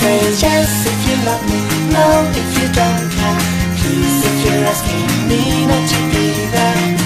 [0.00, 1.60] Say yes if you love me,
[1.92, 3.40] no if you don't care.
[3.76, 6.99] Please if you're asking me not to be there.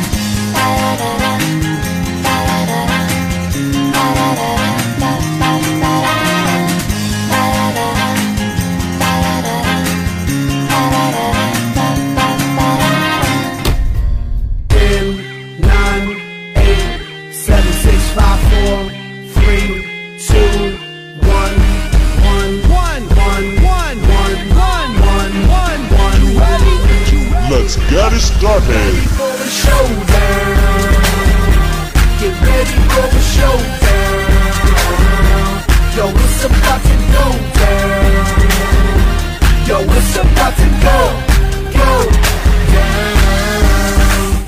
[27.94, 28.94] Get it started.
[29.14, 30.58] For the showdown.
[32.18, 34.24] Get ready for the showdown.
[35.94, 37.26] Yo, it's about to go
[37.60, 38.34] down.
[39.68, 40.98] Yo, it's about to go,
[41.78, 41.90] go
[42.74, 43.14] down.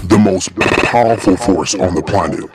[0.08, 2.50] The most powerful force on the planet.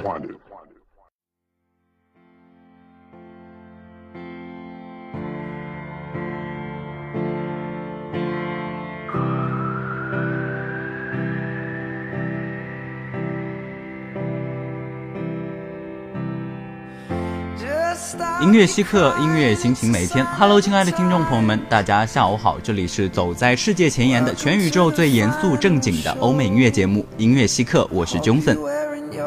[18.42, 20.26] 音乐稀客，音乐心情每天。
[20.38, 28.58] Hello，亲爱的听众朋友们，大家下午好，这里是走在世界前沿的全宇宙最严肃正经的欧美音乐节目《音乐稀客》，我是 Johnson。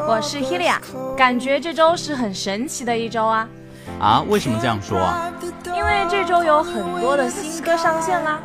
[0.07, 0.75] 我是 Helia，
[1.17, 3.47] 感觉这周是很神奇的一周啊，
[3.99, 5.31] 啊，为什么这样说啊？
[5.75, 8.39] 因为这周有很多的新歌上线啦。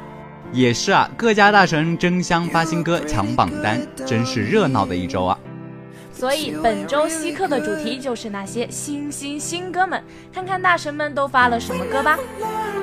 [0.52, 5.38] 也是啊，各家大神争相发新歌抢榜单，真是热闹的一周啊。
[6.20, 10.04] 所以本周稀客的主题就是那些新新新歌们，
[10.34, 12.18] 看看大神们都发了什么歌吧。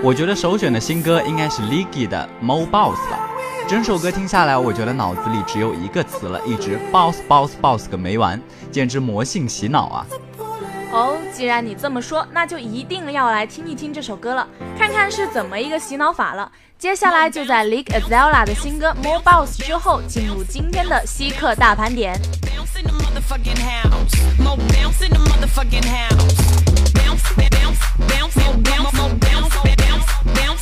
[0.02, 3.30] 我觉得首选的新歌应该是 Liggy 的《Mo Boss》吧。
[3.68, 10.08] 整首歌听下来，我觉得脑子里只有一个词了，一直 boss boss boss 个没完，简直魔性洗脑啊！
[10.92, 14.48] 哦，既然你这么说，那就一定要来听一听这首歌了，
[14.80, 16.52] 看看是怎么一个洗脑法了。
[16.80, 22.20] 接下来就在 Lig Azella 的新歌《More Boss》之后，进入今天的稀客大盘点。
[23.28, 24.40] Motherfucking house.
[24.40, 26.92] Mo bounce in the motherfucking house.
[26.94, 30.62] Bounce, bounce, bounce, mo bounce, mo bounce, bounce, bounce,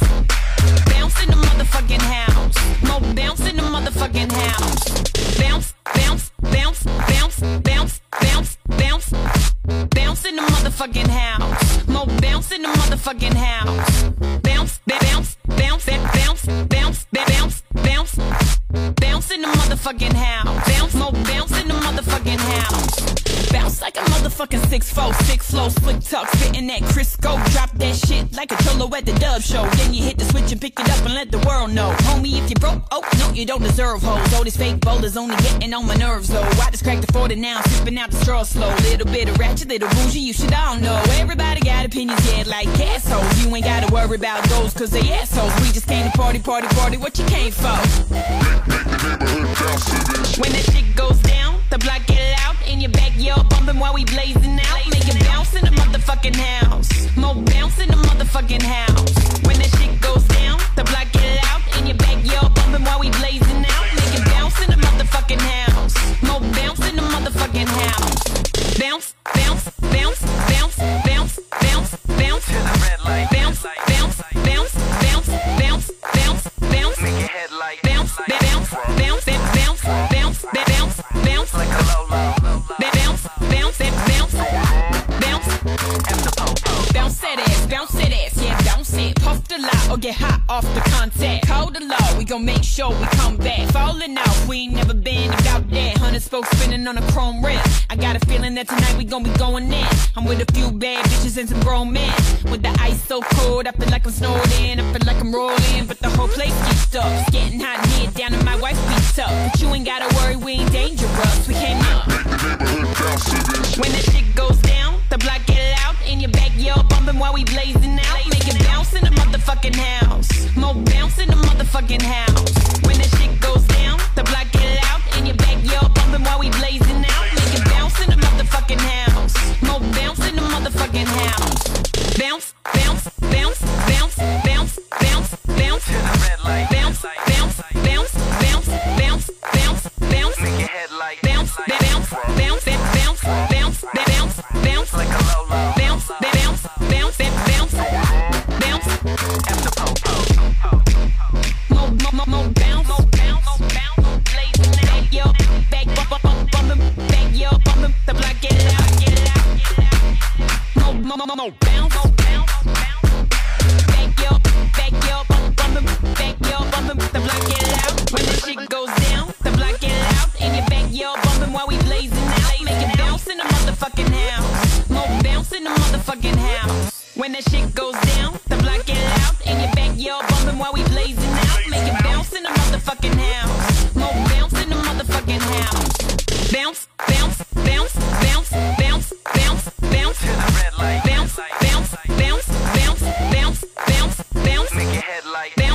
[0.85, 2.83] bounce in the motherfucking house.
[2.83, 5.37] Mo bounce in the motherfucking house.
[5.37, 9.11] Bounce, bounce, bounce, bounce, bounce, bounce, bounce,
[9.89, 11.87] bounce in the motherfucking house.
[11.87, 14.03] Mo bounce in the motherfucking house.
[14.41, 18.15] Bounce, bounce, bounce, bounce, bounce, bounce, bounce,
[18.95, 20.44] bounce in the motherfucking house.
[23.95, 27.43] Like a motherfucking six four, six flow, slick talk, spitting that Crisco.
[27.51, 29.67] Drop that shit like a cholo at the dub show.
[29.77, 31.91] Then you hit the switch and pick it up and let the world know.
[31.99, 34.33] Homie, if you broke, oh no, you don't deserve hoes.
[34.33, 36.41] All these fake boulders only getting on my nerves though.
[36.41, 38.73] I just cracked the 40 now, sipping out the straw slow.
[38.89, 41.01] Little bit of ratchet, little bougie, you should all know.
[41.11, 43.45] Everybody got opinions, yeah, like assholes.
[43.45, 45.53] You ain't gotta worry about those, cause they assholes.
[45.61, 47.75] We just came to party, party, party, what you came for?
[49.65, 49.74] When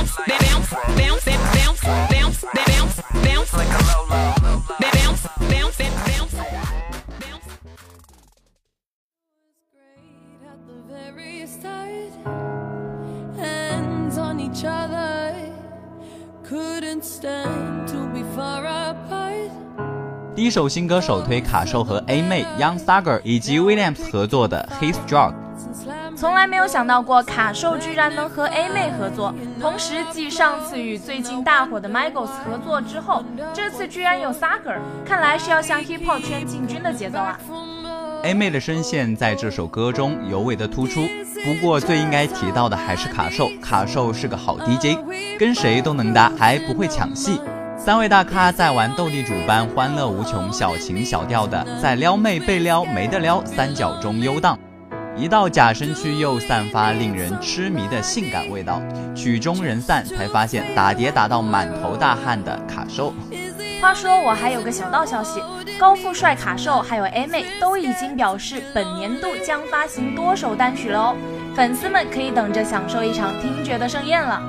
[0.00, 1.24] like bounce, bounce, bounce, bounce,
[1.54, 3.52] bounce, bounce, bounce, bounce.
[3.54, 4.62] Like a low low.
[4.80, 7.48] Bounce, bounce, bounce, bounce.
[10.44, 12.12] at the very start.
[13.36, 15.34] Hands on each other,
[16.44, 19.50] couldn't stand to be far apart.
[20.34, 25.32] 第一首新歌首推卡兽和 A 妹、Young Thugger 以及 Williams 合作的 His Drug。
[26.21, 37.39] 从来没有想到过卡兽居然能和 A 妹合作，同时继上次与最近大火的 Migos 合作之后，这次居然有 Sager，看来是要向 Hip Hop 圈进军的节奏啊
[38.21, 41.07] ！A 妹的声线在这首歌中尤为的突出。
[41.43, 44.99] 不过最应该提到的还是卡兽，卡兽是个好 DJ，
[45.39, 47.41] 跟谁都能搭，还不会抢戏。
[47.75, 54.55] 三位大咖在玩斗地主般欢乐无穷、小情小调的，在撩妹被撩没得撩三角中游荡。
[55.17, 58.81] 一到假身区又散发令人痴迷的性感味道，
[59.13, 63.13] 曲终人散才发现打碟打到满头大汗的卡兽。
[63.81, 65.41] 话说我还有个小道消息，
[65.77, 71.15] 高富帅卡兽还有 A 妹都已经表示本年度将发行多首单曲了哦，
[71.55, 74.41] 粉丝们可以等着享受一场听觉的盛宴了。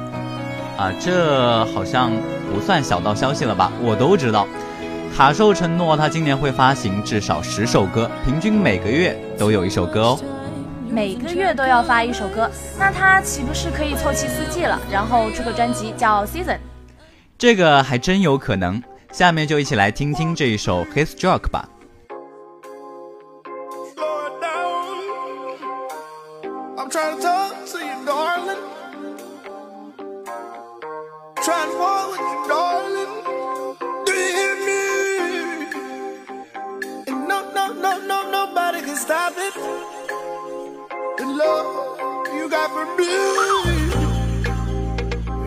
[0.78, 2.12] 啊，这好像
[2.52, 3.72] 不算小道消息了吧？
[3.82, 4.46] 我都知道，
[5.16, 10.18] 卡兽承诺他今年会发行至少十首歌，平均每个月都有一首歌哦。
[10.92, 16.58] 每个月都要发一首歌，那他岂不是可以凑齐四季了，然后出个专辑叫 Season？
[17.38, 18.82] 这个还真有可能。
[19.10, 21.66] 下面就一起来听听这一首 His Joke 吧。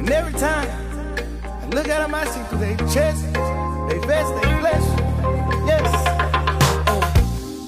[0.06, 0.70] And every time
[1.44, 3.26] I look at them, I see through their chest,
[3.90, 4.86] they vest, they flesh.
[5.66, 5.90] Yes.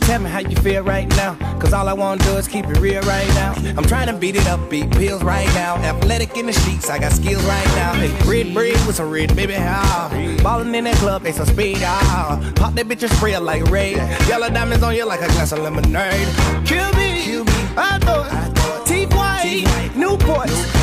[0.06, 1.34] Tell me how you feel right now.
[1.58, 3.56] Cause all I wanna do is keep it real right now.
[3.76, 5.78] I'm trying to beat it up, beat pills right now.
[5.78, 7.94] Athletic in the sheets, I got skills right now.
[7.94, 10.10] Hey, red bread with some red, baby, how?
[10.44, 12.54] Ballin' in that club, they some speed, ah.
[12.56, 13.96] Pop that bitch and spray it like Ray.
[14.28, 16.28] Yellow diamonds on you like a glass of lemonade.
[16.68, 17.54] Kill me, Kill me.
[17.76, 18.86] I thought.
[18.86, 19.66] Teeth white,
[19.96, 20.46] Newports.
[20.46, 20.77] I want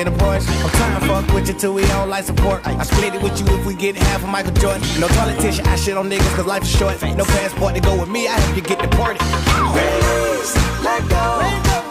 [0.00, 0.48] in a Porsche.
[0.64, 2.66] I'm trying to fuck with you till we on life support.
[2.66, 4.82] I split it with you if we get half of Michael Jordan.
[4.98, 5.08] No
[5.40, 7.02] tissue, I shit on niggas cause life is short.
[7.02, 9.20] No passport to go with me, I have to get deported.
[10.82, 11.40] Let go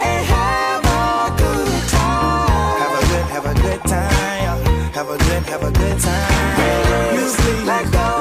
[0.02, 2.78] and have a good time.
[2.82, 4.58] Have a good, have a good time.
[4.92, 7.66] Have a good, have a good time.
[7.66, 8.19] Let go,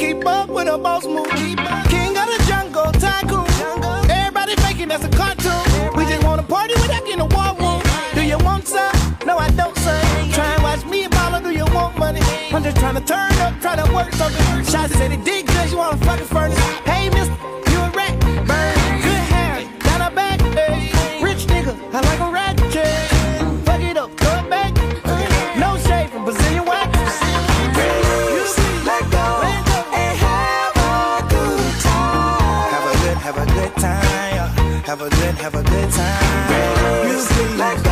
[0.00, 1.28] keep up with her boss move.
[1.92, 3.46] King of the jungle, tycoon.
[4.10, 5.62] Everybody faking that's a cartoon.
[5.94, 7.82] We just wanna party without getting a war room.
[8.14, 8.96] Do you want some?
[9.26, 10.02] No, I don't, son.
[10.32, 12.22] Try and watch me and Mama, do you want money?
[12.50, 14.64] I'm just trying to turn up, try to work something.
[14.64, 16.58] Shots said it did cause you wanna fucking furnace.
[16.90, 17.36] Hey, mister,
[37.60, 37.89] let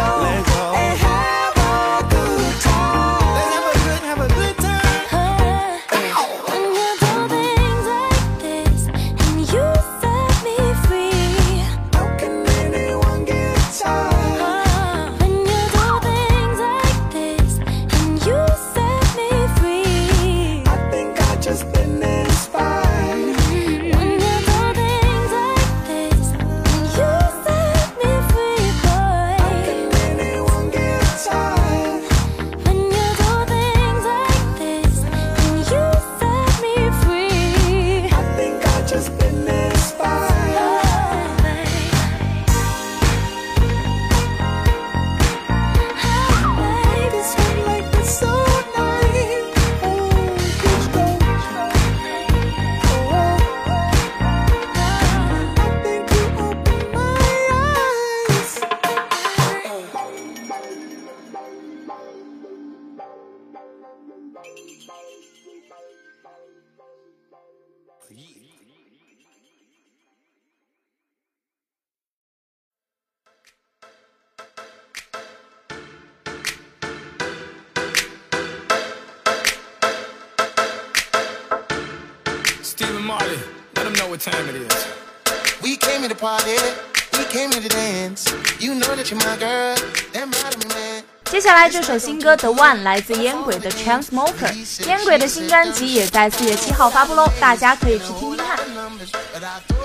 [91.30, 98.58] 接下来这首新歌《The One》来自烟鬼的 Chainsmoker，烟鬼的新专辑也在四月七号发布喽，大家可以去听听看。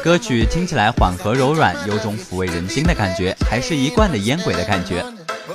[0.04, 5.06] 歌曲听起来缓和柔软，有种抚慰人心的感觉，还是一贯的烟鬼的感觉。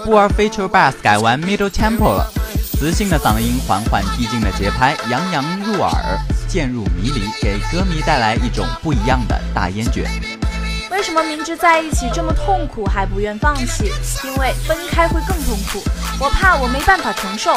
[0.05, 2.31] 不玩 feature bass 改玩 middle tempo 了，
[2.79, 5.93] 磁性的嗓音缓缓递进的节拍，洋洋入耳，
[6.49, 10.09] 渐入迷离，给歌迷带来一种不一样的大烟觉。
[10.99, 13.93] 为什么明知在一起这么痛苦还不愿放弃？
[14.25, 15.81] 因为分开会更痛苦，
[16.19, 17.57] 我怕我没办法承受。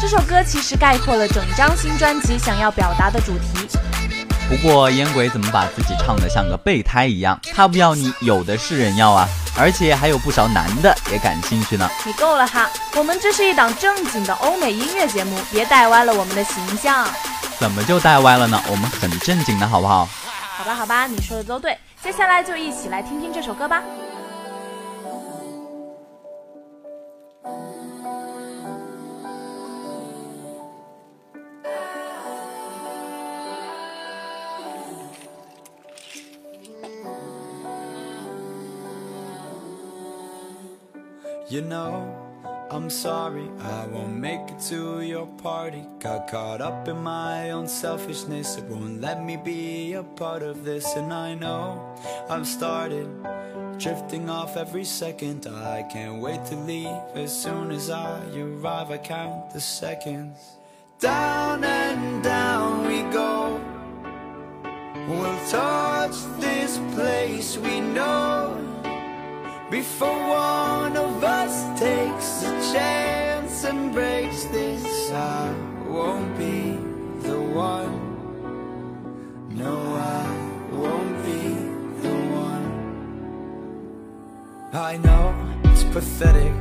[0.00, 3.66] 这首歌其实概括了整张新专辑想要表达的主题。
[4.48, 7.36] 不过烟鬼怎么把自己唱得像个备胎一样？
[7.52, 9.28] 他不要你，有的是人要啊！
[9.58, 11.90] 而且还有不少男的也感兴趣呢。
[12.04, 17.04] 你够了哈，我们这是一档正经的欧美音乐节目，别带歪了我们的形象。
[17.58, 18.62] 怎么就带歪了呢？
[18.70, 20.08] 我们很正经的好不好？
[20.56, 21.76] 好吧，好吧，你说的都对。
[22.06, 23.82] 接下来就一起来听听这首歌吧。
[41.48, 42.25] You know,
[42.76, 45.82] I'm sorry, I won't make it to your party.
[45.98, 50.62] Got caught up in my own selfishness, it won't let me be a part of
[50.62, 50.94] this.
[50.94, 51.96] And I know
[52.28, 53.08] I've started
[53.78, 55.46] drifting off every second.
[55.46, 58.90] I can't wait to leave as soon as I arrive.
[58.90, 60.36] I count the seconds.
[61.00, 63.58] Down and down we go.
[65.08, 68.75] We'll touch this place we know.
[69.70, 75.52] Before one of us takes a chance and breaks this, I
[75.88, 76.78] won't be
[77.26, 77.90] the one.
[79.50, 80.24] No, I
[80.70, 81.48] won't be
[82.00, 82.70] the one.
[84.72, 86.54] I know it's pathetic.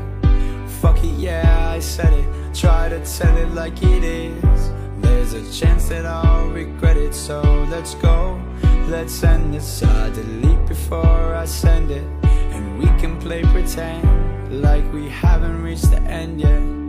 [0.82, 2.28] Fuck it, yeah, I said it.
[2.56, 4.72] Try to tell it like it is.
[4.98, 8.42] There's a chance that I'll regret it, so let's go.
[8.88, 9.84] Let's end this.
[9.84, 12.25] I delete before I send it.
[13.26, 16.85] Play pretend like we haven't reached the end yet.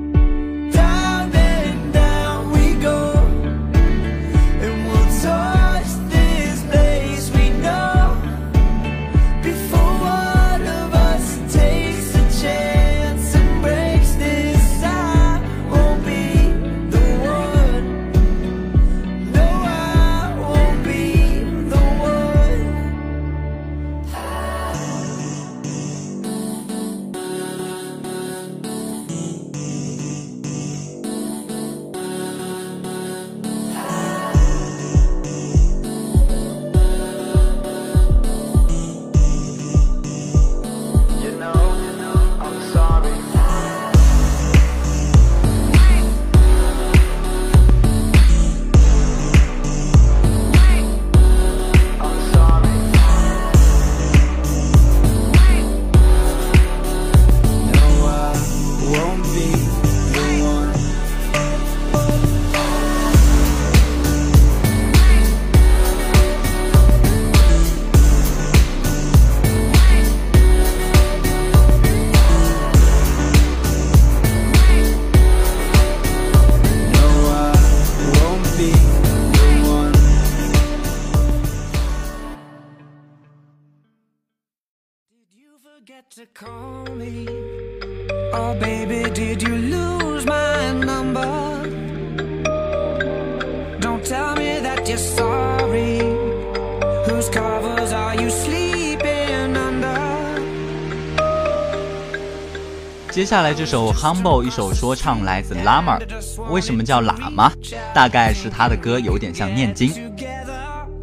[103.37, 106.01] 接下来这首《Humble》一首说唱来自 Lama，
[106.49, 107.53] 为什么叫喇嘛？
[107.95, 109.93] 大概是他的歌有点像念经。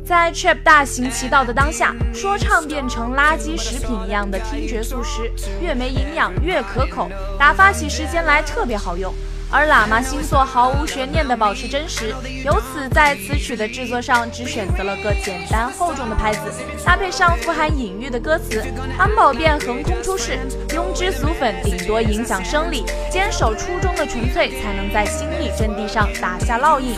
[0.04, 9.13] 在 trap 大行其道的当下，说唱变成垃圾食品一样的听觉速食，越没营养越可口，打发起时间来特别好用。
[9.55, 12.07] 而喇嘛星座毫无悬念地保持真实，
[12.43, 16.39] 由此在词曲的制作上只选择了个简单厚重的拍子，
[16.83, 18.63] 搭配上富含隐喻的歌词
[18.98, 20.39] 安保便横空出世。
[20.69, 26.95] 庸脂俗粉顶多影响生理，坚守初衷的纯粹，才能在心理阵地上打下烙印。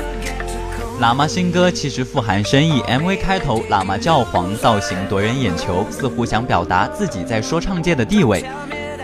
[1.01, 8.45] 喇嘛新歌其实富含深意，MV 开头喇嘛教皇造型夺人眼球，似乎想表达自己在说唱界的地位。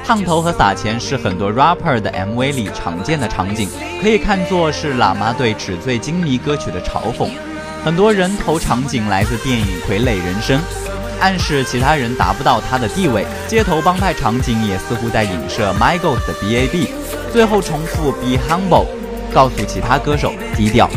[0.03, 3.69] 烫头和撒钱是很多 rapper 的 MV 里常见的场景，
[4.01, 7.29] 可以看作是喇嘛对纸醉金迷歌曲的嘲讽。
[7.83, 10.59] 很多人头场景来自电影《傀儡人生》，
[11.19, 13.25] 暗示其他人达不到他的地位。
[13.47, 16.89] 街头帮派场景也似乎在影射 Migos 的 BAB。
[17.31, 18.87] 最后重复 Be humble，
[19.33, 20.89] 告诉其他歌手低调。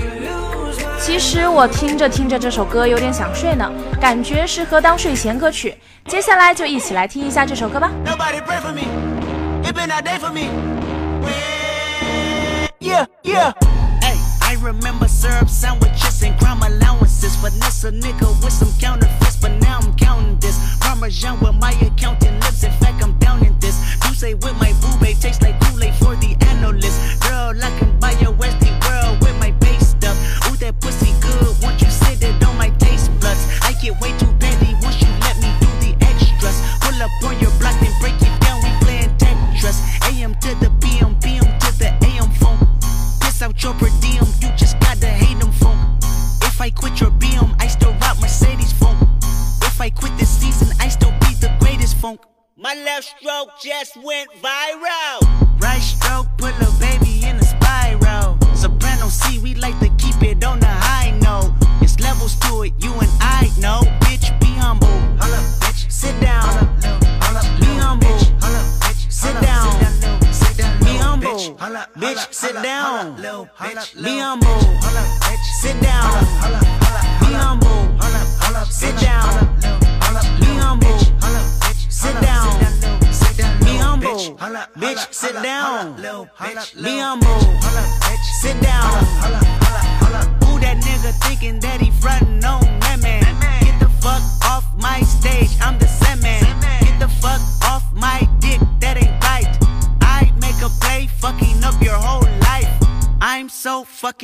[1.05, 3.71] 其实我听着听着这首歌有点想睡呢，
[4.01, 5.77] 感觉适合当睡前歌曲。
[6.07, 7.91] 接下来就一起来听一下这首歌吧。
[8.07, 8.87] Nobody pray for me.
[9.63, 10.49] It been a day for me.
[12.81, 13.53] Yeah, yeah.
[14.01, 17.37] Hey, I remember syrup sandwiches and crime allowances.
[17.37, 20.14] Finesse a nigga with some counterfeits, but now I'm counting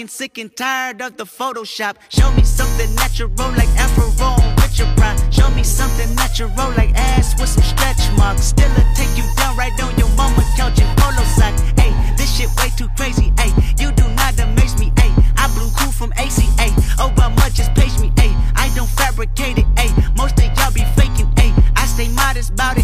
[0.01, 1.97] fucking sick and tired of the Photoshop.
[2.09, 5.17] Show me something natural like Afro on Richard Pryor.
[5.31, 8.45] Show me something natural like ass with some stretch marks.
[8.45, 11.53] Still a take you down right on your mama couch in polo sock.
[11.77, 13.31] Hey, this shit way too crazy.
[13.39, 14.91] Hey, you do not amaze me.
[14.97, 16.69] Hey, I blew cool from ACA.
[16.99, 18.11] Oh, but Obama just page me.
[18.17, 19.67] Hey, I don't fabricate it.
[19.77, 21.29] Hey, most of y'all be faking.
[21.37, 22.80] Hey, I stay modest about it.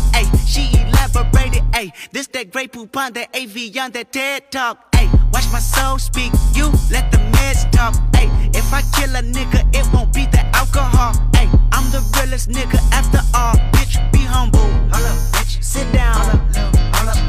[2.57, 4.79] Great poop on that AV on that TED talk.
[4.97, 6.33] Hey, watch my soul speak.
[6.55, 7.93] You let the meds talk.
[8.17, 11.13] Hey, if I kill a nigga, it won't be the alcohol.
[11.37, 13.57] Hey, I'm the realest nigga after all.
[13.77, 14.71] Bitch, be humble.
[14.89, 15.63] Hold up, bitch.
[15.63, 16.17] Sit down.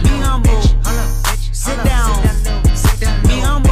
[0.07, 0.61] Be humble.
[0.85, 1.43] Holla, bitch.
[1.53, 2.23] Sit down.
[3.27, 3.69] Be humble.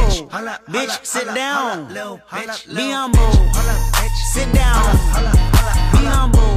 [0.68, 1.88] Bitch, sit down.
[1.88, 3.32] Be humble.
[3.96, 4.16] Bitch.
[4.34, 4.92] Sit down.
[5.96, 6.52] Be humble.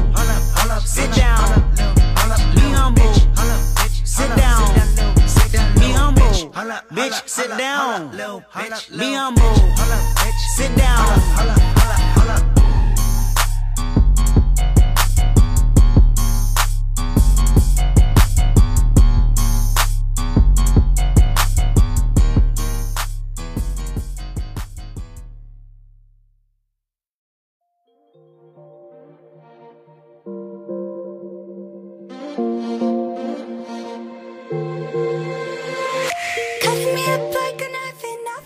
[0.84, 1.48] Sit down.
[2.56, 3.09] Be humble.
[6.92, 8.12] Bitch, sit down.
[8.12, 9.56] Be humble.
[10.56, 11.49] Sit down.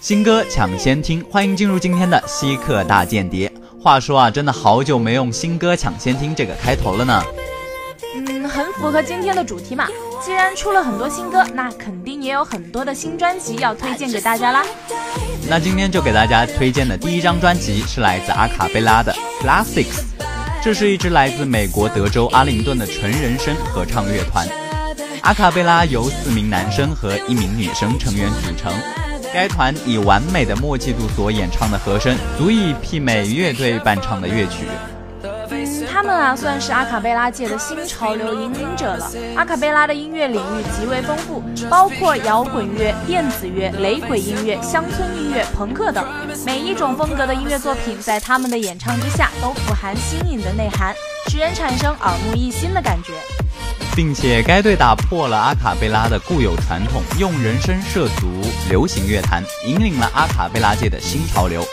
[0.03, 3.49] 新歌抢先听，欢迎进入今天的稀客大间谍。
[3.81, 7.23] 话说啊，真的好久没用新歌抢先听这个开头了呢。
[8.13, 9.87] 嗯，很符合今天的主题嘛。
[10.21, 14.65] 既然出了很多新歌，那肯定也有很多的新专辑要推荐给大家啦。
[15.47, 20.01] 那今天就给大家推荐的第一张专辑是来自阿卡贝拉的 Classics，
[20.61, 24.45] 这是一支来自美国德州阿灵顿的纯人声合唱乐团。
[25.21, 28.73] 阿卡贝拉由四名男生和一名女生成员组成。
[29.33, 34.67] 该团以完美的默契度所演唱的和声，足以媲美乐队伴唱的乐曲。
[35.49, 39.09] 嗯，他们啊算是阿卡贝拉界的新潮流引领者了。
[39.35, 46.05] 阿卡贝拉的音乐领域极为丰富，包括摇滚乐、电子乐、雷鬼音乐、乡村音乐、朋克等，
[46.45, 50.93] 每一种风格的音乐作品在他们的演唱之下都富含新颖的内涵，
[51.27, 53.13] 使人产生耳目一新的感觉。
[53.95, 61.63] 并且该队打破了阿卡贝拉的固有传统，用人声涉足流行乐坛，引领了阿卡贝拉界的新潮流。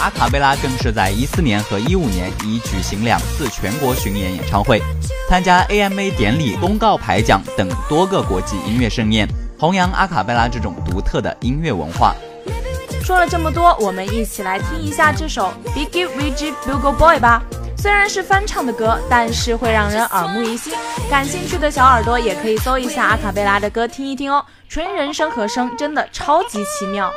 [0.00, 4.82] 阿卡贝拉更是在一四年和一五年已举行两次全国巡演演唱会，
[5.28, 12.14] 参加 AMA 典礼、公告牌奖等多个国际音乐盛宴，弘扬阿卡贝拉这种独特的音乐文化。
[13.02, 17.42] 说了这么多，我们一起来听一下这首《Biggie Reggie Bugle Boy》吧。
[17.80, 20.74] 虽然是翻唱的歌，但是会让人耳目一新。
[21.08, 27.08] 感兴趣的小耳朵也可以搜一下阿卡贝拉的歌听一听哦，纯人声和声真的超级奇妙。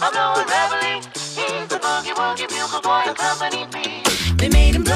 [0.00, 1.02] I'm blowing reveille.
[1.34, 4.02] He's the boogie woogie bugle boy of Company B.
[4.36, 4.93] They made him blow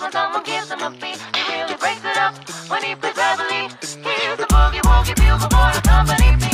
[0.00, 1.18] when someone gives him a beat.
[1.34, 2.34] He really breaks it up
[2.70, 3.68] when he plays reveille.
[3.80, 6.51] He's the boogie woogie bugle boy of Company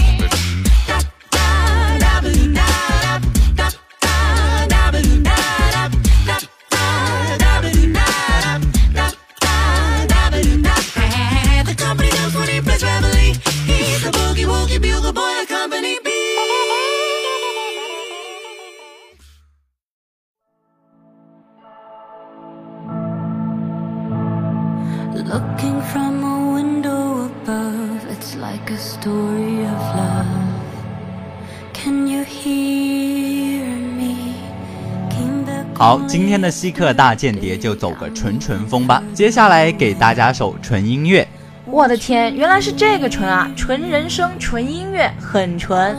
[35.88, 39.02] 好，今天的稀客大间谍就走个纯纯风吧。
[39.14, 41.26] 接下来给大家首纯音乐。
[41.64, 43.50] 我的天，原来是这个纯啊！
[43.56, 45.96] 纯人声，纯音乐，很纯。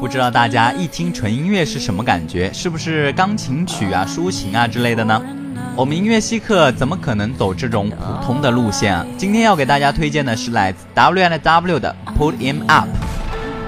[0.00, 2.50] 不知道大家一听纯音乐是什么感觉？
[2.54, 5.20] 是不是钢琴曲啊、抒情啊之类的呢？
[5.76, 9.04] 我们音乐稀客怎么可能走这种普通的路线啊？
[9.18, 12.88] 今天要给大家推荐的是来自 W and W 的 Put Him Up。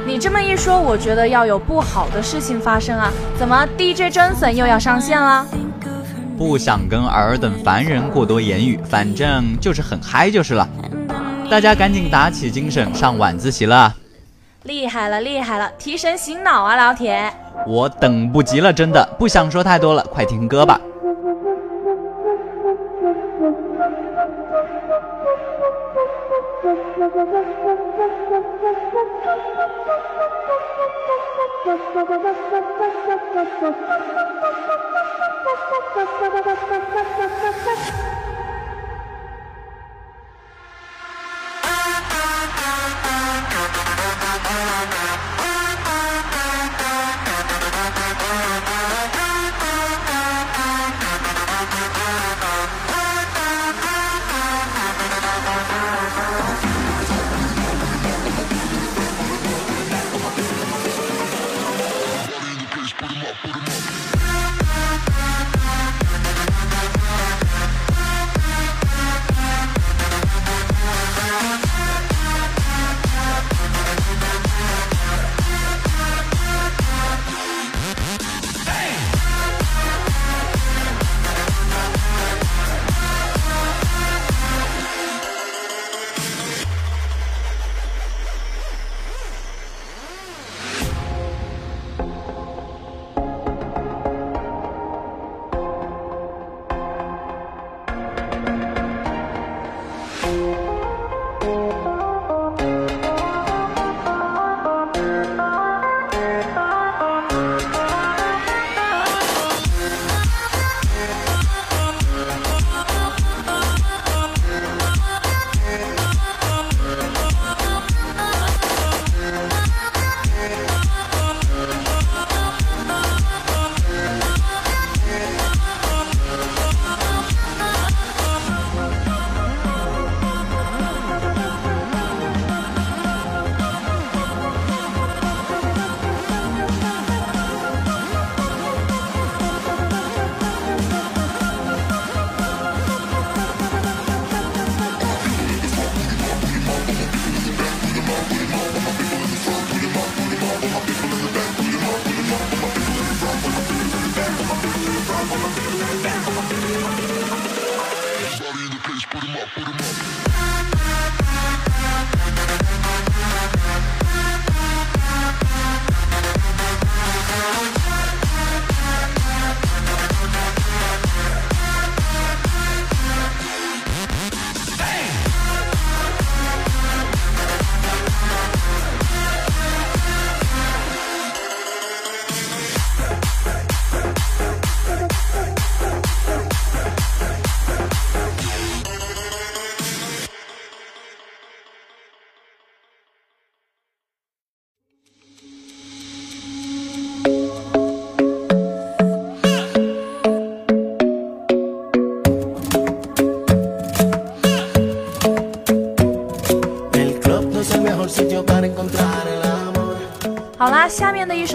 [0.09, 3.13] 你这么一说，我觉得要有不好的事情发生啊！
[3.39, 5.47] 怎么 DJ Johnson 又要上线了？
[6.39, 10.67] 不想跟尔等凡人过多言语，反正就是很嗨就是了。
[11.51, 13.95] 大家赶紧打起精神上晚自习了，
[14.63, 17.31] 厉害了，厉害了，提神醒脑啊，老铁！
[17.67, 20.81] 我等不及了，真的不想说太多了，快听歌吧。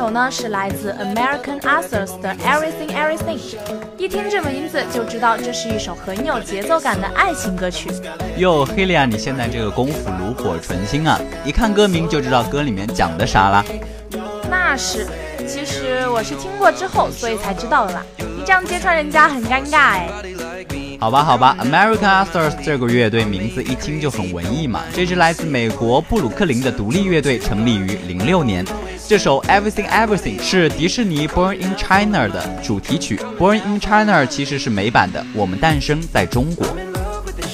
[0.04, 3.40] 首呢是来自 American Authors 的 Everything Everything，
[3.98, 7.90] 一听这名字就知道这是一首很有节奏感的爱情歌曲。
[8.36, 11.18] 哟，黑利亚，你现在这个功夫炉火纯青啊！
[11.46, 13.64] 一看歌名就知道歌里面讲的啥啦。
[14.50, 15.08] 那是，
[15.48, 18.04] 其实我是听过之后，所以才知道的啦。
[18.18, 20.10] 你这样揭穿人家很尴尬哎。
[21.04, 24.80] 好吧，好吧，American Authors 这个乐队名字一听就很文艺嘛。
[24.94, 28.66] 这支来自美国布鲁克林的独立乐队成立于零六年。
[29.06, 33.20] 这首 Everything Everything 是迪士尼 Born in China 的主题曲。
[33.38, 36.66] Born in China 其实是美版的《我们诞生在中国》。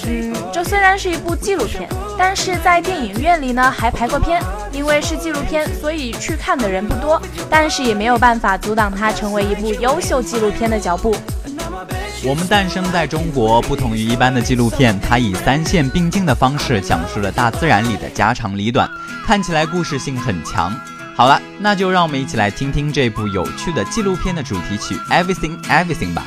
[0.07, 4.39] 嗯，这虽然是一部纪录片，但是在电影院里呢还排过片。
[4.71, 11.15] 因为是纪录片，所以去看的人不多，但是也没有办法阻挡它成为一部优秀纪录片的脚步。
[12.21, 18.89] 我们诞生在中国，不同于一般的纪录片，它以三线并进的方式讲述了大自然里的家长里短，
[19.25, 20.77] 看起来故事性很强。
[21.15, 26.25] 好了，那就让我们一起来听听这部有趣的纪录片的主题曲《Everything Everything》吧。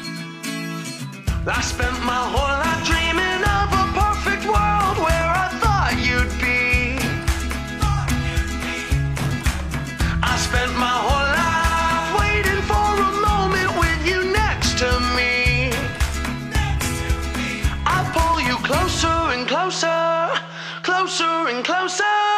[21.04, 22.31] 的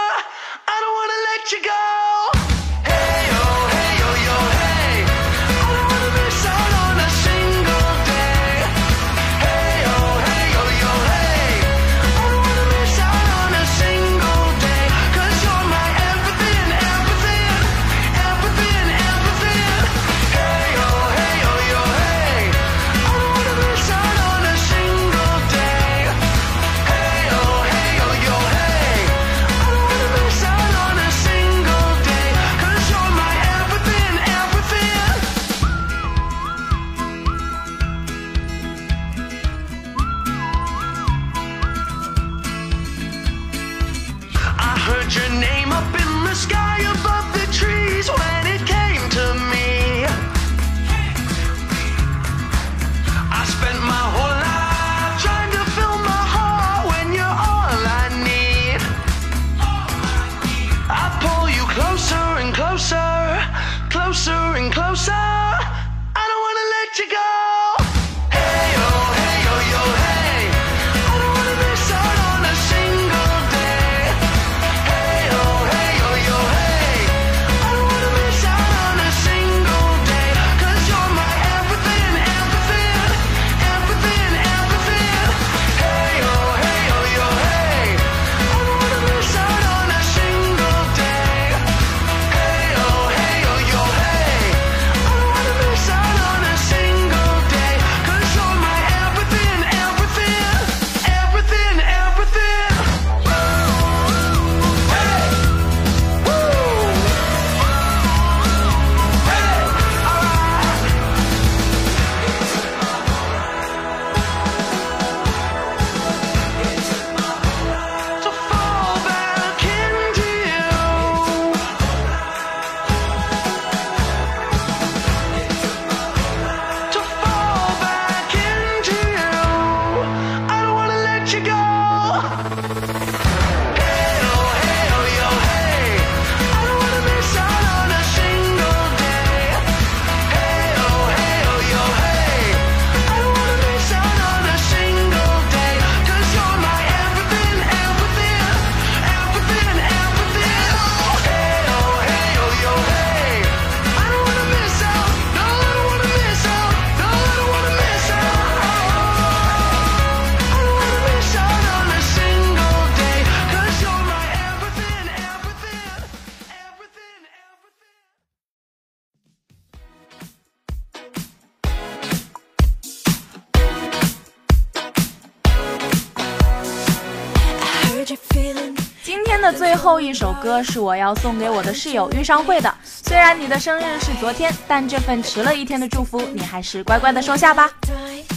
[180.44, 182.72] 歌是我要送给我的室友遇上会的。
[182.84, 187.70] 虽然你的生日是昨天，但这份迟了一天的祝福，你还是乖乖的收下吧。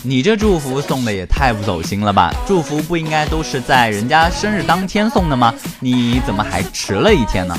[0.04, 2.34] 你这祝福送的也太不走心了吧？
[2.48, 5.54] 祝福不应该都是在人家生日当天送的吗？
[5.82, 7.54] 你怎么还迟了一天呢？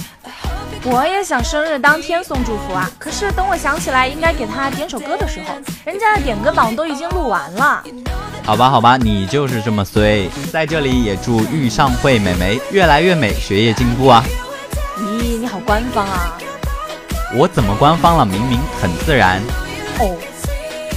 [0.85, 7.85] 我也想生日当天送祝福啊，可是等我想起来应该给他点首歌的时候，人家的点歌榜都已经录完了。
[8.49, 10.27] 好吧，好吧，你就是这么衰。
[10.51, 14.25] 在这里也祝遇上会美眉越来越美，学业进步啊！
[14.97, 16.33] 咦，你好官方啊！
[17.37, 18.25] 我怎么官方了？
[18.25, 19.43] 明明很自然。
[19.99, 20.17] 哦，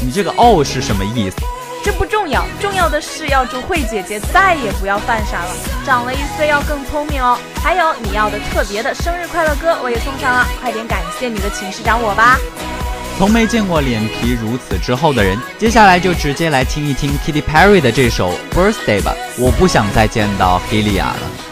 [0.02, 1.36] 你这个哦是什么意思？
[1.84, 5.52] 这不重要，重要的是要祝慧姐姐再也不要犯傻了，
[5.86, 7.38] 长了一岁要更聪明哦。
[7.62, 12.38] 还有你要的特别的生日快乐歌我也送上了，快点感谢你的寝室长我吧。
[13.22, 19.14] 从没见过脸皮如此之厚的人，接下来就直接来听一听 Kitty Perry 的这首 Birthday 吧。
[19.38, 21.51] 我不想再见到 Helia 了。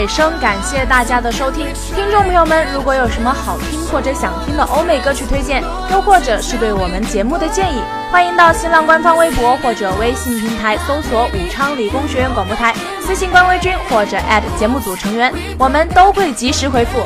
[0.00, 1.66] 尾声，感谢大家的收听。
[1.94, 12.74] 听众朋友们，如果有什么好听或者想听的欧美歌曲推荐，又或者是对我们节目的建议，欢迎到新浪官方微博或者微信平台搜索“武昌理工学院广播台”，
[13.06, 14.16] 私信官微君或者
[14.58, 17.02] 节目组成员，我们都会及时回复。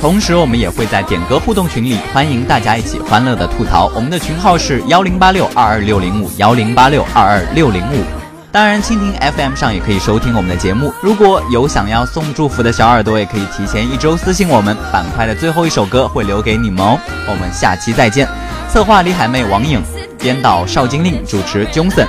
[0.00, 3.92] 同时，我们也会在点歌互动群里，欢迎大家一起欢乐的吐槽。
[3.94, 8.21] 我们的群号是幺零八六二二六零五幺零八六二二六零五。
[8.52, 10.92] 当然，蜻蜓 FM 上也可以收听我们的节目。
[11.00, 14.76] 如果有想要送祝福的小耳朵，也可以提前一周私信我们。
[14.92, 16.98] 板块的最后一首歌会留给你们哦。
[17.26, 18.28] 我们下期再见。
[18.68, 19.82] 策划李海妹、王颖，
[20.18, 22.06] 编导邵金令，主持 Johnson。